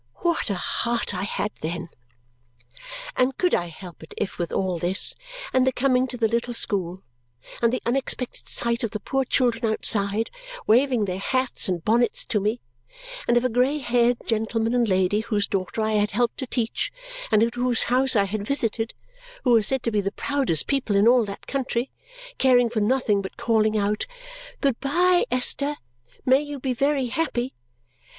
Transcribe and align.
what 0.21 0.49
a 0.49 0.55
heart 0.55 1.13
I 1.13 1.21
had 1.21 1.51
then! 1.61 1.89
And 3.15 3.37
could 3.37 3.53
I 3.53 3.67
help 3.67 4.01
it 4.01 4.15
if 4.17 4.39
with 4.39 4.51
all 4.51 4.79
this, 4.79 5.13
and 5.53 5.67
the 5.67 5.71
coming 5.71 6.07
to 6.07 6.17
the 6.17 6.27
little 6.27 6.55
school, 6.55 7.03
and 7.61 7.71
the 7.71 7.83
unexpected 7.85 8.49
sight 8.49 8.83
of 8.83 8.89
the 8.89 8.99
poor 8.99 9.23
children 9.25 9.63
outside 9.63 10.31
waving 10.65 11.05
their 11.05 11.19
hats 11.19 11.69
and 11.69 11.85
bonnets 11.85 12.25
to 12.25 12.39
me, 12.39 12.61
and 13.27 13.37
of 13.37 13.45
a 13.45 13.49
grey 13.49 13.77
haired 13.77 14.17
gentleman 14.25 14.73
and 14.73 14.89
lady 14.89 15.19
whose 15.19 15.45
daughter 15.45 15.83
I 15.83 15.91
had 15.91 16.09
helped 16.13 16.37
to 16.39 16.47
teach 16.47 16.89
and 17.31 17.43
at 17.43 17.53
whose 17.53 17.83
house 17.83 18.15
I 18.15 18.23
had 18.23 18.43
visited 18.43 18.95
(who 19.43 19.51
were 19.51 19.61
said 19.61 19.83
to 19.83 19.91
be 19.91 20.01
the 20.01 20.11
proudest 20.11 20.65
people 20.65 20.95
in 20.95 21.07
all 21.07 21.25
that 21.25 21.45
country), 21.45 21.91
caring 22.39 22.71
for 22.71 22.79
nothing 22.81 23.21
but 23.21 23.37
calling 23.37 23.77
out, 23.77 24.07
"Good 24.61 24.79
bye, 24.79 25.25
Esther. 25.29 25.75
May 26.25 26.41
you 26.41 26.59
be 26.59 26.73
very 26.73 27.05
happy!" 27.09 27.53